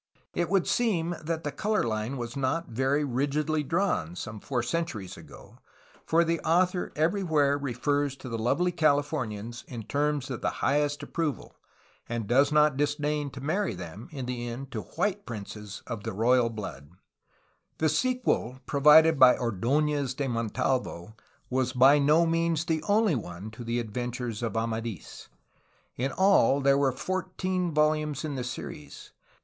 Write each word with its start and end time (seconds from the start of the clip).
It 0.33 0.49
would 0.49 0.65
seem 0.65 1.13
that 1.21 1.43
the 1.43 1.51
color 1.51 1.83
Hne 1.83 2.17
was 2.17 2.35
not 2.35 2.69
very 2.69 3.03
rigidly 3.03 3.61
drawn, 3.61 4.15
some 4.15 4.39
four 4.39 4.63
centuries 4.63 5.15
ago, 5.15 5.59
for 6.07 6.23
the 6.23 6.39
author 6.39 6.91
everywhere 6.95 7.55
refers 7.55 8.15
to 8.15 8.27
the 8.27 8.39
lovely 8.39 8.71
Californians 8.71 9.63
in 9.67 9.83
terms 9.83 10.31
of 10.31 10.41
the 10.41 10.49
highest 10.65 11.03
ap 11.03 11.11
proval, 11.11 11.51
and 12.09 12.25
does 12.25 12.51
not 12.51 12.77
disdain 12.77 13.29
to 13.29 13.41
marry 13.41 13.75
them 13.75 14.09
in 14.11 14.25
the 14.25 14.47
end 14.47 14.71
to 14.71 14.81
white 14.81 15.23
princes 15.27 15.83
of 15.85 16.03
the 16.03 16.11
blood 16.13 16.17
royal. 16.19 16.83
The 17.77 17.87
sequel 17.87 18.57
provided 18.65 19.19
by 19.19 19.35
Ord6nez 19.35 20.15
de 20.15 20.27
Montalvo 20.27 21.15
was 21.51 21.73
by 21.73 21.99
no 21.99 22.25
means 22.25 22.65
the 22.65 22.81
only 22.89 23.13
one 23.13 23.51
to 23.51 23.63
the 23.63 23.79
adventures 23.79 24.41
of 24.41 24.53
Amadls. 24.57 25.27
In 25.95 26.11
all 26.11 26.59
there 26.59 26.79
were 26.79 26.91
fourteen 26.91 27.71
volumes 27.71 28.25
in 28.25 28.33
the 28.33 28.43
series. 28.43 29.11